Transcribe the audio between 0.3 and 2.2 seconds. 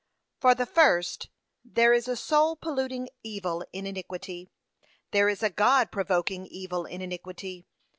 For the first, There is a